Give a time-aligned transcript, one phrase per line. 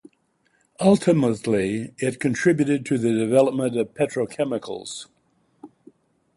[0.79, 5.05] Ultimately, it contributed to the development of petrochemicals.